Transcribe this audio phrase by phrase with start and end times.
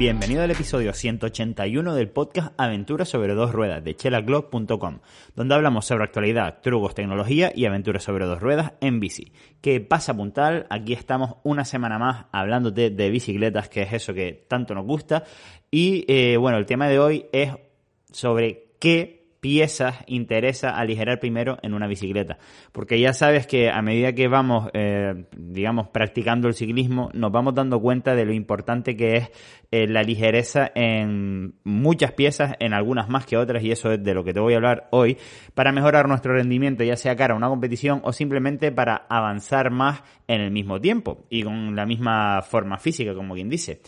[0.00, 5.00] Bienvenido al episodio 181 del podcast Aventuras sobre dos ruedas de chelaclub.com,
[5.36, 9.34] donde hablamos sobre actualidad, trucos, tecnología y aventuras sobre dos ruedas en bici.
[9.60, 10.66] ¿Qué pasa, puntal?
[10.70, 15.24] Aquí estamos una semana más hablándote de bicicletas, que es eso que tanto nos gusta.
[15.70, 17.52] Y eh, bueno, el tema de hoy es
[18.10, 22.38] sobre qué piezas interesa aligerar primero en una bicicleta.
[22.72, 27.54] Porque ya sabes que a medida que vamos, eh, digamos, practicando el ciclismo, nos vamos
[27.54, 29.30] dando cuenta de lo importante que es
[29.70, 34.14] eh, la ligereza en muchas piezas, en algunas más que otras, y eso es de
[34.14, 35.16] lo que te voy a hablar hoy,
[35.54, 40.02] para mejorar nuestro rendimiento, ya sea cara a una competición o simplemente para avanzar más
[40.28, 43.80] en el mismo tiempo y con la misma forma física, como quien dice.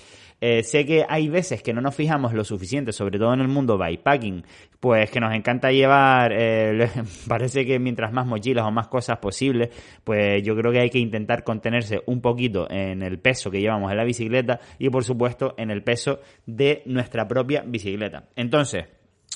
[0.44, 3.46] Eh, sé que hay veces que no nos fijamos lo suficiente, sobre todo en el
[3.46, 4.42] mundo bikepacking,
[4.80, 6.88] pues que nos encanta llevar, eh,
[7.28, 9.70] parece que mientras más mochilas o más cosas posibles,
[10.02, 13.92] pues yo creo que hay que intentar contenerse un poquito en el peso que llevamos
[13.92, 18.24] en la bicicleta y por supuesto en el peso de nuestra propia bicicleta.
[18.34, 18.86] Entonces,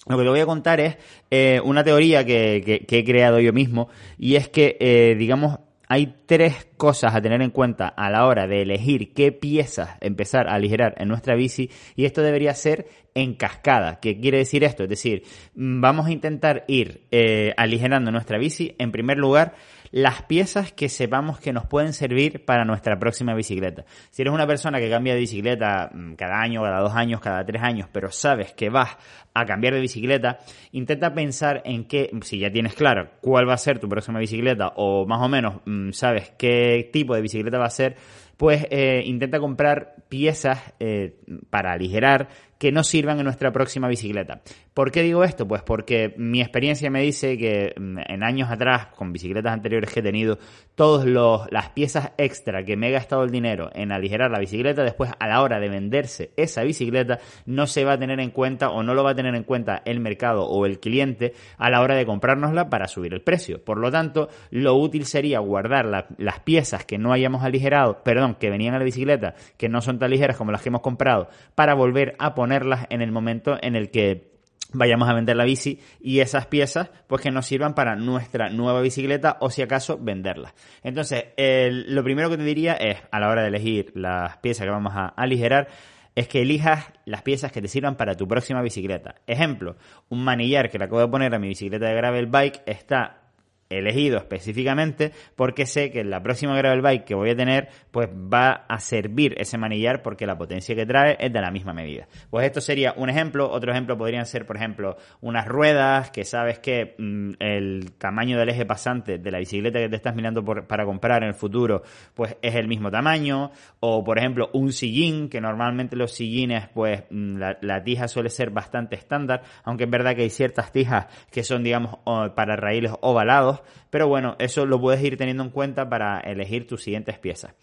[0.09, 0.97] lo que te voy a contar es
[1.31, 7.15] eh, una teoría que, he creado yo mismo y es que, digamos, hay tres cosas
[7.15, 11.09] a tener en cuenta a la hora de elegir qué piezas empezar a aligerar en
[11.09, 14.01] nuestra bici y esto debería ser en cascada.
[14.01, 14.83] ¿Qué quiere decir esto?
[14.83, 15.23] Es decir,
[15.55, 19.55] mm, vamos a intentar ir eh, aligerando nuestra bici en primer lugar
[19.91, 23.85] las piezas que sepamos que nos pueden servir para nuestra próxima bicicleta.
[24.11, 27.45] Si eres una persona que cambia de bicicleta mm, cada año, cada dos años, cada
[27.45, 28.97] tres años, pero sabes que vas
[29.35, 30.39] a cambiar de bicicleta,
[30.73, 34.73] intenta pensar en qué, si ya tienes claro cuál va a ser tu próxima bicicleta
[34.77, 37.97] o más o menos mm, sabes qué tipo de bicicleta va a ser,
[38.37, 41.17] pues eh, intenta comprar piezas eh,
[41.51, 44.41] para aligerar que no sirvan en nuestra próxima bicicleta.
[44.75, 45.47] ¿Por qué digo esto?
[45.47, 50.01] Pues porque mi experiencia me dice que mm, en años atrás, con bicicletas anteriores que
[50.01, 50.39] he tenido,
[50.75, 51.07] todas
[51.51, 55.27] las piezas extra que me he gastado el dinero en aligerar la bicicleta, después a
[55.27, 58.95] la hora de venderse esa bicicleta, no se va a tener en cuenta o no
[58.95, 62.07] lo va a tener en cuenta el mercado o el cliente a la hora de
[62.07, 63.65] comprárnosla para subir el precio.
[63.65, 65.87] Por lo tanto, lo útil sería guardar
[66.19, 69.99] las piezas que no hayamos aligerado, perdón, que venían a la bicicleta, que no son
[69.99, 73.75] tan ligeras como las que hemos comprado, para volver a ponerlas en el momento en
[73.75, 74.37] el que
[74.73, 78.81] vayamos a vender la bici y esas piezas pues que nos sirvan para nuestra nueva
[78.83, 80.55] bicicleta o si acaso venderlas.
[80.85, 84.71] Entonces, lo primero que te diría es a la hora de elegir las piezas que
[84.71, 85.67] vamos a aligerar
[86.15, 89.17] es que elijas las piezas que te sirvan para tu próxima bicicleta.
[89.27, 89.75] Ejemplo,
[90.09, 93.26] un manillar que le acabo de poner a mi bicicleta de gravel bike está
[93.69, 98.65] elegido específicamente porque sé que la próxima gravel bike que voy a tener pues va
[98.69, 102.07] a servir ese manillar porque la potencia que trae es de la misma medida.
[102.31, 106.59] Pues esto sería un ejemplo, otro ejemplo podrían ser por ejemplo unas ruedas que sabes
[106.59, 110.85] que mm, el tamaño del eje pasante de la bicicleta que te estás mirando para
[110.85, 111.83] comprar en el futuro
[112.15, 113.51] pues es el mismo tamaño
[113.81, 118.31] o por ejemplo un sillín que normalmente los sillines pues mm, la, la tija suele
[118.31, 121.99] ser bastante estándar aunque es verdad que hay ciertas tijas que son digamos
[122.35, 123.56] para raíles ovalados
[123.91, 127.55] pero bueno, eso lo puedes ir teniendo en cuenta para elegir tus siguientes piezas.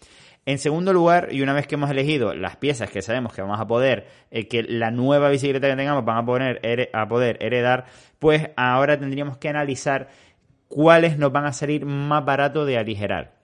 [0.46, 3.58] En segundo lugar, y una vez que hemos elegido las piezas que sabemos que vamos
[3.58, 7.86] a poder, eh, que la nueva bicicleta que tengamos van a, poner, a poder heredar,
[8.18, 10.08] pues ahora tendríamos que analizar
[10.68, 13.34] cuáles nos van a salir más barato de aligerar.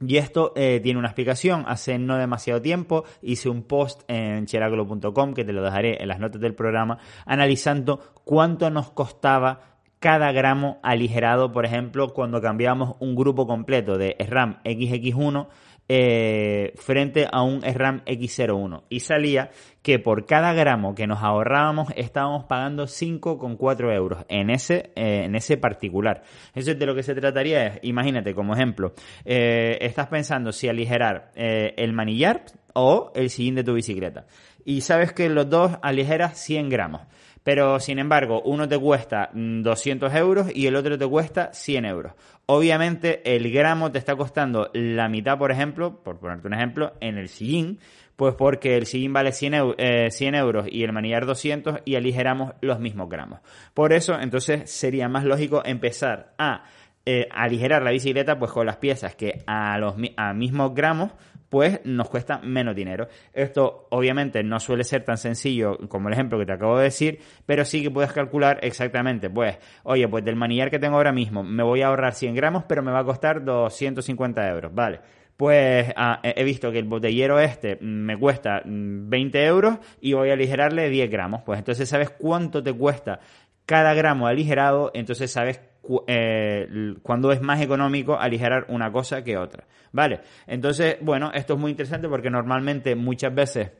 [0.00, 1.64] Y esto eh, tiene una explicación.
[1.66, 6.18] Hace no demasiado tiempo hice un post en cheraglo.com que te lo dejaré en las
[6.18, 9.75] notas del programa analizando cuánto nos costaba
[10.06, 15.48] cada gramo aligerado, por ejemplo, cuando cambiamos un grupo completo de SRAM XX1
[15.88, 18.84] eh, frente a un SRAM X01.
[18.88, 19.50] Y salía
[19.82, 25.34] que por cada gramo que nos ahorrábamos estábamos pagando 5,4 euros en ese, eh, en
[25.34, 26.22] ese particular.
[26.54, 28.92] Eso es de lo que se trataría es, imagínate, como ejemplo,
[29.24, 32.44] eh, estás pensando si aligerar el manillar
[32.74, 34.24] o el sillín de tu bicicleta.
[34.64, 37.02] Y sabes que los dos aligeras 100 gramos.
[37.46, 41.84] Pero, sin embargo, uno te cuesta 200 mm, euros y el otro te cuesta 100
[41.84, 42.12] euros.
[42.46, 47.18] Obviamente, el gramo te está costando la mitad, por ejemplo, por ponerte un ejemplo, en
[47.18, 47.78] el sillín,
[48.16, 52.80] pues porque el sillín vale 100, eh, euros y el manillar 200 y aligeramos los
[52.80, 53.38] mismos gramos.
[53.74, 56.64] Por eso, entonces, sería más lógico empezar a
[57.04, 61.12] eh, aligerar la bicicleta pues con las piezas que a los a mismos gramos
[61.48, 63.08] pues nos cuesta menos dinero.
[63.32, 67.20] Esto obviamente no suele ser tan sencillo como el ejemplo que te acabo de decir,
[67.44, 71.42] pero sí que puedes calcular exactamente, pues, oye, pues del manillar que tengo ahora mismo
[71.42, 75.00] me voy a ahorrar 100 gramos, pero me va a costar 250 euros, ¿vale?
[75.36, 80.32] Pues ah, he visto que el botellero este me cuesta 20 euros y voy a
[80.32, 81.42] aligerarle 10 gramos.
[81.44, 83.20] Pues entonces sabes cuánto te cuesta
[83.66, 85.60] cada gramo aligerado, entonces sabes
[86.06, 89.64] eh, cuando es más económico aligerar una cosa que otra.
[89.92, 90.20] ¿Vale?
[90.46, 93.70] Entonces, bueno, esto es muy interesante porque normalmente muchas veces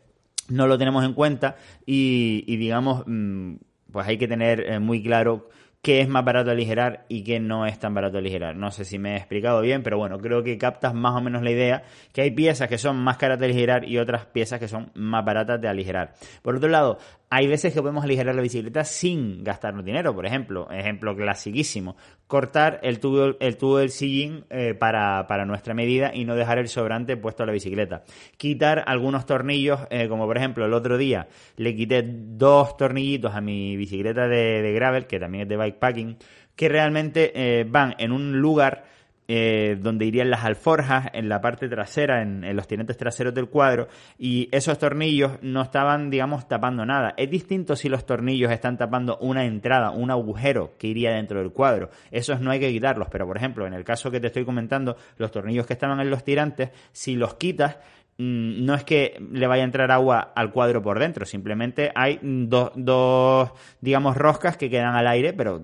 [0.48, 3.54] no lo tenemos en cuenta y, y digamos, mm,
[3.92, 5.48] pues hay que tener eh, muy claro
[5.86, 8.56] qué es más barato aligerar y qué no es tan barato aligerar.
[8.56, 11.42] No sé si me he explicado bien, pero bueno, creo que captas más o menos
[11.42, 14.66] la idea que hay piezas que son más caras de aligerar y otras piezas que
[14.66, 16.14] son más baratas de aligerar.
[16.42, 20.14] Por otro lado, hay veces que podemos aligerar la bicicleta sin gastarnos dinero.
[20.14, 21.96] Por ejemplo, ejemplo clasiquísimo,
[22.26, 26.58] cortar el tubo, el tubo del sillín eh, para, para, nuestra medida y no dejar
[26.58, 28.04] el sobrante puesto a la bicicleta.
[28.36, 33.40] Quitar algunos tornillos, eh, como por ejemplo el otro día le quité dos tornillitos a
[33.40, 36.16] mi bicicleta de, de gravel, que también es de bikepacking,
[36.54, 38.84] que realmente eh, van en un lugar
[39.28, 43.88] eh, donde irían las alforjas en la parte trasera, en, los tinentes traseros del cuadro,
[44.18, 47.14] y esos tornillos no estaban, digamos, tapando nada.
[47.16, 51.52] Es distinto si los tornillos están tapando una entrada, un agujero que iría dentro del
[51.52, 51.90] cuadro.
[52.10, 54.96] Esos no hay que quitarlos, pero por ejemplo, en el caso que te estoy comentando,
[55.16, 57.78] los tornillos que estaban en los tirantes, si los quitas,
[58.18, 62.72] no es que le vaya a entrar agua al cuadro por dentro, simplemente hay dos,
[62.74, 65.60] dos digamos, roscas que quedan al aire, pero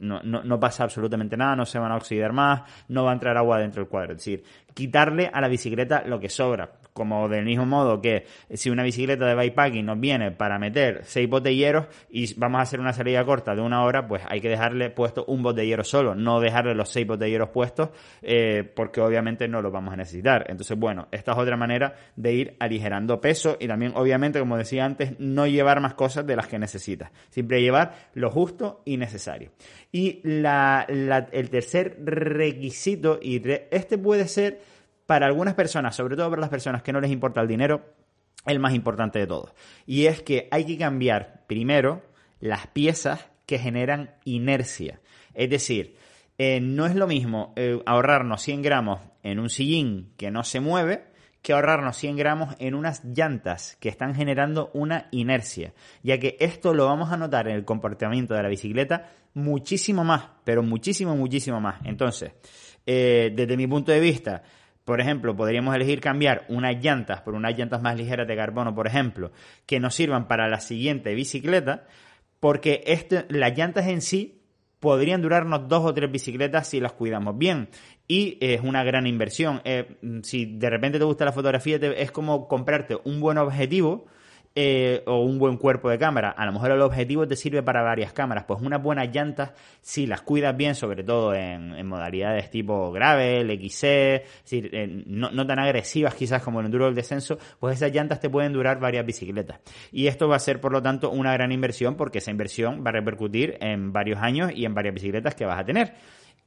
[0.00, 3.14] no, no, no, pasa absolutamente nada, no se van a oxidar más, no va a
[3.14, 4.12] entrar agua dentro del cuadro.
[4.12, 4.42] Es decir,
[4.74, 6.72] quitarle a la bicicleta lo que sobra.
[6.92, 11.28] Como del mismo modo que si una bicicleta de bikepacking nos viene para meter seis
[11.28, 14.90] botelleros y vamos a hacer una salida corta de una hora, pues hay que dejarle
[14.90, 17.90] puesto un botellero solo, no dejarle los seis botelleros puestos,
[18.20, 20.44] eh, porque obviamente no los vamos a necesitar.
[20.48, 24.84] Entonces, bueno, esta es otra manera de ir aligerando peso y también, obviamente, como decía
[24.84, 27.10] antes, no llevar más cosas de las que necesitas.
[27.30, 29.50] Siempre llevar lo justo y necesario.
[29.90, 34.60] Y la, el tercer requisito, y este puede ser
[35.06, 37.82] para algunas personas, sobre todo para las personas que no les importa el dinero,
[38.46, 39.52] el más importante de todos.
[39.86, 42.02] Y es que hay que cambiar primero
[42.40, 45.00] las piezas que generan inercia.
[45.34, 45.96] Es decir,
[46.38, 50.60] eh, no es lo mismo eh, ahorrarnos 100 gramos en un sillín que no se
[50.60, 51.12] mueve
[51.42, 56.72] que ahorrarnos 100 gramos en unas llantas que están generando una inercia, ya que esto
[56.72, 61.60] lo vamos a notar en el comportamiento de la bicicleta muchísimo más, pero muchísimo, muchísimo
[61.60, 61.80] más.
[61.84, 62.32] Entonces,
[62.86, 64.42] eh, desde mi punto de vista,
[64.84, 68.86] por ejemplo, podríamos elegir cambiar unas llantas por unas llantas más ligeras de carbono, por
[68.86, 69.32] ejemplo,
[69.66, 71.86] que nos sirvan para la siguiente bicicleta,
[72.40, 74.42] porque este, las llantas en sí
[74.80, 77.68] podrían durarnos dos o tres bicicletas si las cuidamos bien.
[78.08, 79.62] Y es una gran inversión.
[79.64, 84.06] Eh, si de repente te gusta la fotografía, es como comprarte un buen objetivo
[84.54, 86.30] eh, o un buen cuerpo de cámara.
[86.30, 88.44] A lo mejor el objetivo te sirve para varias cámaras.
[88.44, 93.84] Pues unas buenas llantas, si las cuidas bien, sobre todo en, modalidades tipo gravel, XC,
[94.14, 97.92] es decir, eh, no, no, tan agresivas quizás como el enduro del descenso, pues esas
[97.92, 99.60] llantas te pueden durar varias bicicletas.
[99.90, 102.90] Y esto va a ser, por lo tanto, una gran inversión porque esa inversión va
[102.90, 105.94] a repercutir en varios años y en varias bicicletas que vas a tener.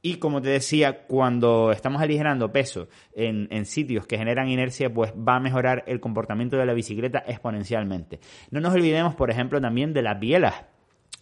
[0.06, 5.38] Y como te decía, cuando estamos aligerando peso en, sitios que generan inercia, pues va
[5.38, 8.19] a mejorar el comportamiento de la bicicleta exponencialmente.
[8.52, 10.63] No nos olvidemos, por ejemplo, también de las bielas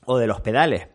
[0.04, 0.90] o de los pedales.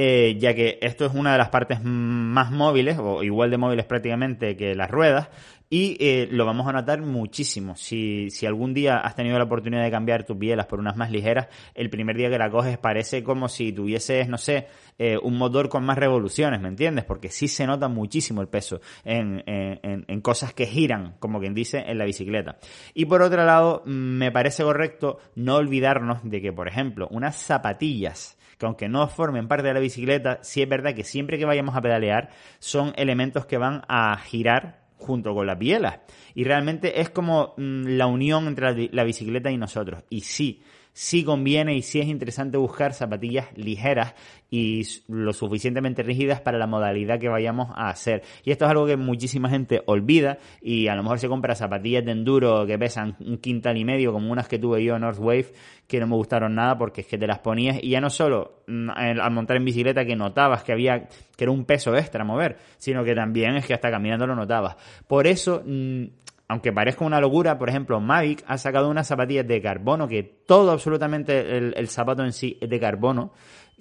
[0.00, 3.84] Eh, ya que esto es una de las partes más móviles, o igual de móviles
[3.84, 5.28] prácticamente que las ruedas,
[5.70, 7.74] y eh, lo vamos a notar muchísimo.
[7.74, 11.10] Si, si algún día has tenido la oportunidad de cambiar tus bielas por unas más
[11.10, 14.68] ligeras, el primer día que la coges parece como si tuvieses, no sé,
[14.98, 17.04] eh, un motor con más revoluciones, ¿me entiendes?
[17.04, 21.54] Porque sí se nota muchísimo el peso en, en, en cosas que giran, como quien
[21.54, 22.58] dice, en la bicicleta.
[22.94, 28.38] Y por otro lado, me parece correcto no olvidarnos de que, por ejemplo, unas zapatillas
[28.58, 31.76] que aunque no formen parte de la bicicleta, sí es verdad que siempre que vayamos
[31.76, 36.00] a pedalear son elementos que van a girar junto con las bielas.
[36.34, 40.02] Y realmente es como mm, la unión entre la, bicicleta y nosotros.
[40.10, 40.62] Y sí,
[40.98, 44.16] sí conviene y sí es interesante buscar zapatillas ligeras
[44.50, 48.24] y lo suficientemente rígidas para la modalidad que vayamos a hacer.
[48.42, 52.04] Y esto es algo que muchísima gente olvida y a lo mejor se compra zapatillas
[52.04, 55.52] de enduro que pesan un quintal y medio como unas que tuve yo en Northwave
[55.86, 58.64] que no me gustaron nada porque es que te las ponías y ya no solo
[58.66, 62.58] mm, al montar en bicicleta que notabas que había que era un peso extra mover,
[62.76, 64.74] sino que también es que hasta caminando lo notabas.
[65.06, 66.06] Por eso mm,
[66.48, 70.70] aunque parezca una locura, por ejemplo, Mavic ha sacado unas zapatillas de carbono, que todo
[70.70, 73.32] absolutamente el, zapato en sí es de carbono,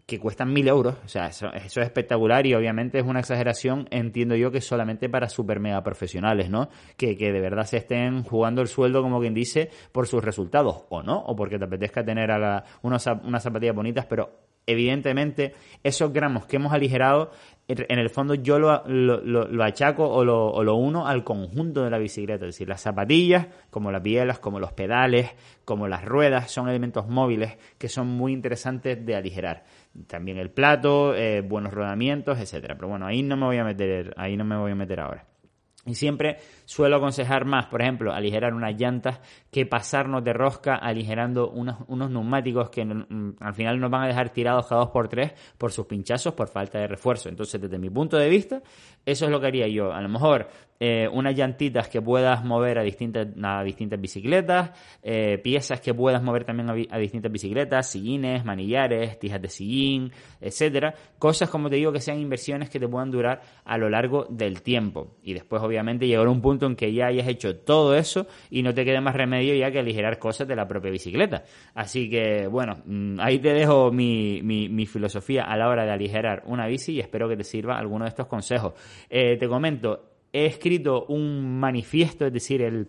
[0.06, 0.96] que cuestan mil euros.
[1.06, 5.30] O sea, eso, es espectacular y obviamente es una exageración, entiendo yo, que solamente para
[5.30, 6.70] super mega profesionales, ¿no?
[6.98, 10.84] Que, que de verdad se estén jugando el sueldo, como quien dice, por sus resultados,
[10.90, 13.04] o no, o porque te apetezca tener a la, unas
[13.44, 17.32] zapatillas bonitas, pero evidentemente esos gramos que hemos aligerado
[17.70, 21.98] en el fondo yo lo, lo, achaco o lo, lo, uno al conjunto de la
[21.98, 25.32] bicicleta, es decir, las zapatillas, como las bielas, como los pedales,
[25.66, 29.66] como las ruedas, son elementos móviles que son muy interesantes de aligerar.
[30.08, 32.76] También el plato, eh, buenos rodamientos, etcétera.
[32.76, 35.26] Pero bueno, ahí no me voy a meter, ahí no me voy a meter ahora.
[35.86, 41.50] Y siempre suelo aconsejar más, por ejemplo, aligerar unas llantas que pasarnos de rosca aligerando
[41.50, 45.08] unos, unos neumáticos que mm, al final nos van a dejar tirados cada dos por
[45.08, 47.30] tres por sus pinchazos, por falta de refuerzo.
[47.30, 48.62] Entonces, desde mi punto de vista,
[49.06, 49.94] eso es lo que haría yo.
[49.94, 54.72] A lo mejor eh, unas llantitas que puedas mover a distintas, a distintas bicicletas,
[55.02, 60.94] eh, piezas que puedas mover también a, distintas bicicletas, sillines, manillares, tijas de sillín, etcétera.
[61.18, 64.62] Cosas, como te digo, que sean inversiones que te puedan durar a lo largo del
[64.62, 65.16] tiempo.
[65.24, 68.64] Y después, obviamente, llegar a un punto en que ya hayas hecho todo eso y
[68.64, 71.44] no te quede más remedio ya que aligerar cosas de la propia bicicleta.
[71.74, 76.44] Así que, bueno, mm, ahí te dejo mi, mi, filosofía a la hora de aligerar
[76.46, 78.74] una bici y espero que te sirva alguno de estos consejos.
[79.10, 82.88] Eh, te comento, he escrito un manifiesto, es decir, el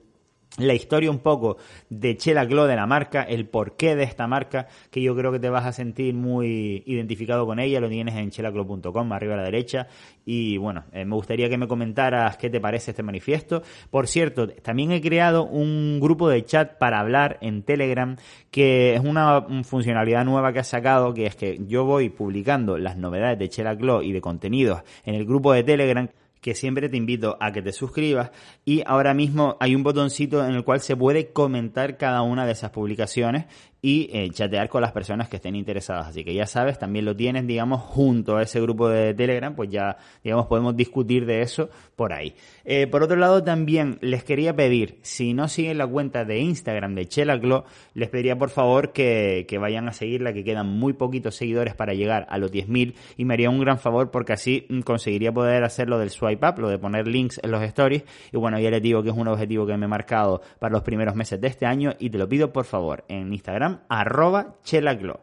[0.58, 1.56] la historia un poco
[1.88, 5.38] de Chela Glow de la marca, el porqué de esta marca, que yo creo que
[5.38, 9.44] te vas a sentir muy identificado con ella, lo tienes en chelaclo.com, arriba a la
[9.44, 9.86] derecha,
[10.24, 13.62] y bueno, eh, me gustaría que me comentaras qué te parece este manifiesto.
[13.90, 18.16] Por cierto, también he creado un grupo de chat para hablar en Telegram,
[18.50, 22.96] que es una funcionalidad nueva que ha sacado, que es que yo voy publicando las
[22.96, 26.08] novedades de Chela Glow y de contenidos en el grupo de Telegram,
[26.40, 28.30] que siempre te invito a que te suscribas
[28.64, 32.52] y ahora mismo hay un botoncito en el cual se puede comentar cada una de
[32.52, 33.46] esas publicaciones
[33.80, 36.08] y eh, chatear con las personas que estén interesadas.
[36.08, 39.70] Así que ya sabes, también lo tienes, digamos, junto a ese grupo de Telegram, pues
[39.70, 42.34] ya, digamos, podemos discutir de eso por ahí.
[42.64, 46.94] Eh, por otro lado, también les quería pedir, si no siguen la cuenta de Instagram
[46.94, 50.92] de Chela Glow, les pediría por favor que, que vayan a seguirla, que quedan muy
[50.92, 54.66] poquitos seguidores para llegar a los 10.000 y me haría un gran favor porque así
[54.68, 58.04] mm, conseguiría poder hacer lo del swipe up, lo de poner links en los stories.
[58.32, 60.82] Y bueno, ya les digo que es un objetivo que me he marcado para los
[60.82, 65.20] primeros meses de este año y te lo pido por favor en Instagram arroba chelaglo.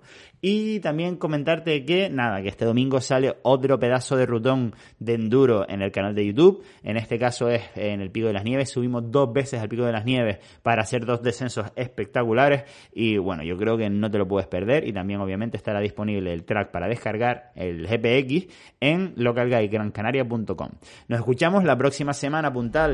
[0.47, 5.67] Y también comentarte que, nada, que este domingo sale otro pedazo de rutón de enduro
[5.67, 6.63] en el canal de YouTube.
[6.83, 8.69] En este caso es en el Pico de las Nieves.
[8.69, 12.65] Subimos dos veces al Pico de las Nieves para hacer dos descensos espectaculares.
[12.93, 14.87] Y bueno, yo creo que no te lo puedes perder.
[14.87, 20.69] Y también obviamente estará disponible el track para descargar, el GPX, en localguidegrancanaria.com.
[21.07, 22.93] Nos escuchamos la próxima semana, puntal.